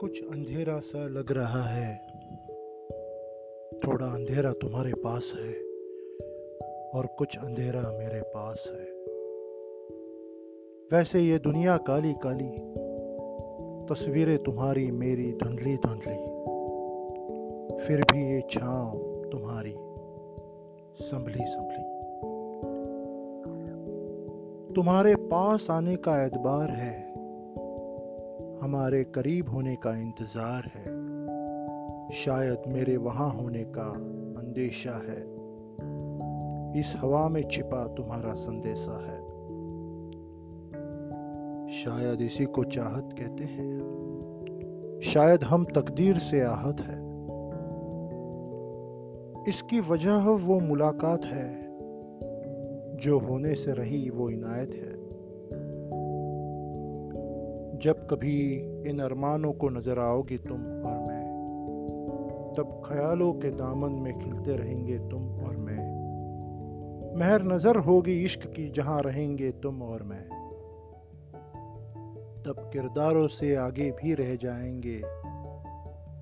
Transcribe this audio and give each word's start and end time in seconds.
कुछ 0.00 0.22
अंधेरा 0.22 0.78
सा 0.78 1.06
लग 1.08 1.32
रहा 1.32 1.62
है। 1.62 1.98
थोड़ा 3.78 4.06
अंधेरा 4.06 4.52
तुम्हारे 4.52 4.92
पास 4.92 5.32
है 5.36 5.52
और 6.90 7.06
कुछ 7.06 7.38
अंधेरा 7.38 7.80
मेरे 7.80 8.20
पास 8.20 8.68
है। 8.72 8.94
वैसे 10.92 11.20
ये 11.20 11.38
दुनिया 11.38 11.76
काली 11.76 12.12
काली 12.12 12.50
तस्वीरें 13.86 14.38
तुम्हारी 14.38 14.90
मेरी 14.90 15.32
धुंधली 15.32 15.76
धुंधली 15.76 16.34
फिर 17.86 18.00
भी 18.00 18.34
ये 18.34 18.42
छांव 18.50 18.90
तुम्हारी 19.32 19.74
संभली 20.94 21.46
संभली 21.46 21.94
तुम्हारे 24.74 25.14
पास 25.16 25.70
आने 25.70 25.96
का 25.96 26.24
एतबार 26.24 26.70
है 26.70 27.03
हमारे 28.64 29.04
करीब 29.04 29.48
होने 29.48 29.76
का 29.76 30.00
इंतज़ार 30.00 30.62
है। 30.74 30.84
शायद 32.12 32.62
मेरे 32.68 32.96
वहाँ 32.96 33.30
होने 33.30 33.64
का 33.64 33.90
अंदेशा 34.40 34.90
है। 34.90 35.20
इस 36.80 36.94
हवा 36.98 37.28
में 37.28 37.42
छिपा 37.42 37.86
तुम्हारा 37.86 38.34
संदेशा 38.34 39.06
है। 39.06 39.18
शायद 41.72 42.22
इसी 42.22 42.44
को 42.44 42.64
चाहत 42.64 43.08
कहते 43.18 43.44
हैं। 43.44 43.80
शायद 45.04 45.44
हम 45.44 45.64
तकदीर 45.64 46.18
से 46.18 46.40
आहत 46.40 46.80
है। 46.80 46.98
इसकी 49.48 49.80
वजह 49.80 50.16
वो 50.16 50.60
मुलाकात 50.60 51.24
है। 51.24 51.76
जो 52.96 53.18
होने 53.18 53.54
से 53.54 53.72
रही 53.72 54.10
वो 54.10 54.30
इनायत 54.30 54.74
है। 54.74 54.93
जब 57.84 58.06
कभी 58.06 58.54
इन 58.90 59.00
अरमानों 59.00 59.52
को 59.52 59.68
नज़र 59.68 59.98
आओगी 59.98 60.38
तुम 60.38 60.56
और 60.56 60.98
मैं, 60.98 61.24
तब 62.56 62.82
ख्यालों 62.86 63.32
के 63.32 63.50
दामन 63.50 63.92
में 63.92 64.18
खिलते 64.18 64.56
रहेंगे 64.56 64.98
तुम 64.98 65.46
और 65.46 65.56
मैं। 65.56 65.94
महर 67.18 67.42
नज़र 67.42 67.76
होगी 67.76 68.24
इश्क 68.24 68.46
की 68.46 68.68
जहाँ 68.68 69.00
रहेंगे 69.00 69.50
तुम 69.50 69.82
और 69.82 70.02
मैं। 70.02 70.24
तब 72.46 72.70
किरदारों 72.72 73.28
से 73.28 73.56
आगे 73.56 73.90
भी 73.90 74.14
रह 74.14 74.34
जाएँगे 74.36 74.98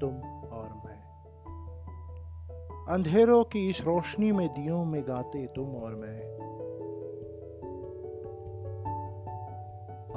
तुम 0.00 0.14
और 0.48 0.82
मैं। 0.84 1.00
अंधेरों 2.88 3.44
की 3.44 3.70
इस 3.70 3.82
रोशनी 3.82 4.32
में 4.32 4.48
दियों 4.48 4.84
में 4.84 5.02
गाते 5.02 5.46
तुम 5.46 5.76
और 5.76 5.94
मैं। 5.94 6.49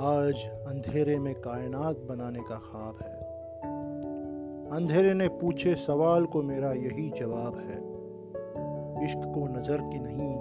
आज 0.03 0.49
अंधेरे 0.67 1.19
में 1.19 1.35
कायनात 1.35 1.97
बनाने 1.97 2.39
का 2.39 2.55
ख्वाब 2.55 2.97
है। 3.01 3.15
अंधेरे 4.69 5.13
ने 5.13 5.27
पूछे 5.27 5.75
सवाल 5.75 6.25
को 6.25 6.41
मेरा 6.41 6.71
यही 6.71 7.09
जवाब 7.09 7.57
है। 7.57 7.77
इश्क 9.05 9.17
को 9.17 9.47
नज़र 9.47 9.77
की 9.77 9.99
नहीं, 9.99 10.35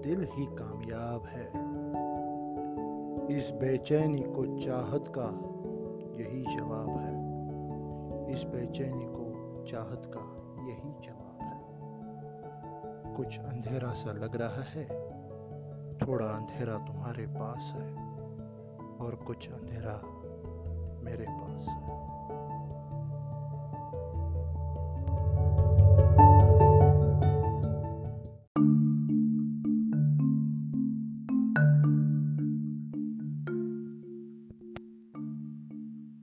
दिल 0.00 0.28
ही 0.32 0.46
कामयाब 0.46 1.22
है। 1.26 1.46
इस 3.38 3.50
बेचैनी 3.50 4.22
को 4.22 4.58
चाहत 4.58 5.12
का 5.18 5.28
यही 6.22 6.56
जवाब 6.56 6.88
है। 6.88 7.14
इस 8.32 8.44
बेचैनी 8.44 9.06
को 9.08 9.64
चाहत 9.64 10.02
का 10.16 10.54
यही 10.68 10.92
जवाब 11.04 11.42
है। 11.42 13.14
कुछ 13.14 13.38
अंधेरा 13.38 13.92
सा 13.92 14.12
लग 14.12 14.36
रहा 14.36 14.62
है। 14.62 15.17
थोड़ा 16.08 16.26
अंधेरा 16.26 16.78
तुम्हारे 16.78 17.26
पास 17.26 17.72
है 17.76 17.94
और 18.96 19.14
कुछ 19.14 19.48
अंधेरा 19.48 20.02
मेरे 21.04 21.26
पास 21.28 21.68
है। 21.68 22.08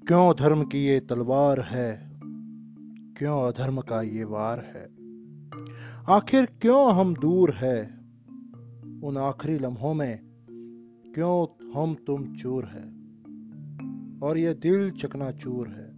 क्यों 0.08 0.36
धर्म 0.36 0.64
की 0.64 0.86
ये 0.86 1.00
तलवार 1.00 1.60
है? 1.60 2.12
क्यों 3.18 3.54
अधर्म 3.54 3.82
का 3.82 4.02
ये 4.02 4.24
वार 4.24 4.60
है? 4.60 4.96
आखिर 6.10 6.46
क्यों 6.46 6.94
हम 6.94 7.16
दूर 7.16 7.52
है? 7.52 8.05
उन 9.06 9.18
आखिरी 9.18 9.60
लम्हों 9.60 9.94
में, 9.94 10.20
क्यों 11.16 11.66
हम 11.72 11.96
तुम 12.08 12.36
चूर 12.36 12.66
है? 12.66 12.96
और 14.20 14.38
ये 14.38 14.54
दिल 14.54 14.92
चकनाचूर 14.92 15.68
है। 15.68 15.96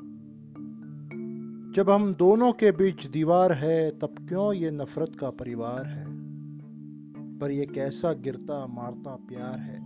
जब 1.73 1.90
हम 1.90 2.13
दोनों 2.13 2.51
के 2.51 2.72
बीच 2.72 3.07
दीवार 3.07 3.53
है, 3.53 3.91
तब 3.91 4.25
क्यों 4.29 4.53
ये 4.53 4.72
नफरत 4.72 5.12
का 5.19 5.29
परिवार 5.29 5.85
है? 5.85 6.06
पर 7.40 7.51
ये 7.51 7.66
कैसा 7.66 8.13
गिरता 8.13 8.67
मारता 8.67 9.16
प्यार 9.16 9.59
है। 9.59 9.79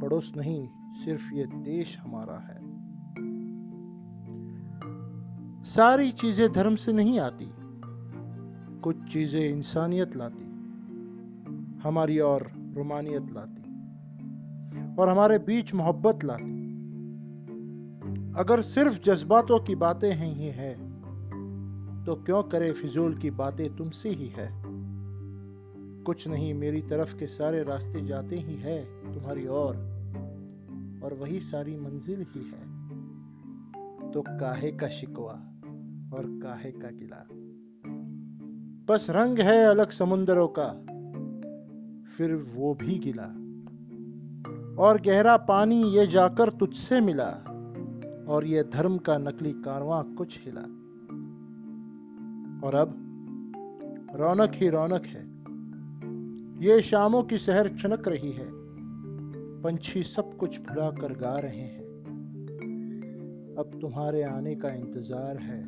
पड़ोस 0.00 0.32
नहीं, 0.36 0.68
सिर्फ़ 0.92 1.34
ये 1.34 1.46
देश 1.46 1.98
हमारा 1.98 2.38
है। 2.38 2.62
सारी 5.64 6.10
चीज़ें 6.12 6.52
धर्म 6.52 6.74
से 6.74 6.92
नहीं 6.92 7.20
आती। 7.20 7.50
कुछ 8.80 9.12
चीज़ें 9.12 9.50
इंसानियत 9.50 10.16
लाती। 10.16 10.51
हमारी 11.82 12.18
और 12.18 12.50
रोमानियत 12.74 13.32
लाती, 13.32 13.62
और 14.94 15.08
हमारे 15.08 15.38
बीच 15.38 15.74
मोहब्बत 15.74 16.24
लाती। 16.24 16.62
अगर 18.38 18.60
सिर्फ़ 18.60 19.02
जज्बातों 19.02 19.60
की 19.60 19.74
बातें 19.74 20.12
हैं 20.12 20.34
ही 20.34 20.48
है 20.48 20.92
तो 22.04 22.14
क्यों 22.14 22.42
करे 22.42 22.72
फिजूल 22.72 23.14
की 23.14 23.30
बातें 23.30 23.76
तुमसे 23.76 24.08
ही 24.08 24.28
है? 24.28 24.62
कुछ 26.02 26.28
नहीं, 26.28 26.54
मेरी 26.54 26.82
तरफ़ 26.82 27.18
के 27.18 27.26
सारे 27.26 27.62
रास्ते 27.62 28.00
जाते 28.00 28.36
ही 28.36 28.56
है, 28.56 28.84
तुम्हारी 29.14 29.46
और 29.46 29.76
और 31.04 31.14
वही 31.14 31.40
सारी 31.40 31.76
मंजिल 31.76 32.26
ही 32.30 32.40
है। 32.40 32.72
तो 34.10 34.22
काहे 34.22 34.72
का 34.72 34.88
शिकवा 34.88 35.32
और 36.16 36.40
काहे 36.42 36.70
का 36.70 36.90
गिला। 36.90 37.26
बस 38.88 39.06
रंग 39.10 39.38
है 39.38 39.64
अलग 39.64 39.90
समुंदरों 39.90 40.48
का 40.48 40.86
फिर 42.16 42.34
वो 42.54 42.74
भी 42.74 42.98
गिला। 42.98 43.28
और 44.82 45.00
गहरा 45.00 45.36
पानी 45.36 45.82
ये 45.82 46.06
जाकर 46.06 46.50
तुझसे 46.50 47.00
मिला, 47.00 47.30
और 48.28 48.44
ये 48.44 48.62
धर्म 48.62 48.98
का 48.98 49.18
नकली 49.18 49.52
कारवां 49.52 50.02
कुछ 50.04 50.40
हिला। 50.44 50.60
और 52.66 52.74
अब 52.74 52.94
रौनक 54.16 54.52
ही 54.54 54.68
रौनक 54.68 55.06
है। 55.06 55.22
ये 56.66 56.82
शामों 56.82 57.22
की 57.22 57.38
शहर 57.38 57.68
चनक 57.68 58.08
रही 58.08 58.32
है। 58.32 58.48
पंछी 59.62 60.02
सब 60.02 60.36
कुछ 60.36 60.60
भुला 60.60 60.90
कर 60.90 61.12
गा 61.12 61.36
रहे 61.36 61.56
हैं। 61.56 61.82
अब 63.58 63.78
तुम्हारे 63.80 64.22
आने 64.22 64.54
का 64.54 64.68
इंतज़ार 64.68 65.36
है। 65.36 65.60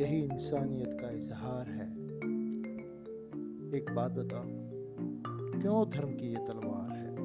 यही 0.00 0.22
इंसानियत 0.22 0.98
का 1.00 1.10
इजहार 1.10 1.68
है। 1.68 1.86
एक 3.78 3.94
बात 3.94 4.12
बताओ। 4.12 4.71
क्यों 5.62 5.90
धर्म 5.90 6.08
की 6.08 6.26
ये 6.26 6.36
तलवार 6.36 6.96
है? 6.96 7.16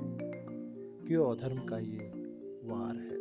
क्यों 1.07 1.37
धर्म 1.37 1.57
का 1.57 1.77
ये 1.77 2.11
वार 2.65 2.95
है? 2.95 3.17